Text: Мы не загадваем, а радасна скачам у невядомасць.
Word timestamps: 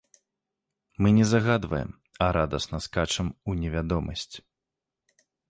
Мы 0.97 1.11
не 1.11 1.23
загадваем, 1.31 1.91
а 2.23 2.31
радасна 2.39 2.79
скачам 2.87 3.29
у 3.49 3.57
невядомасць. 3.61 4.35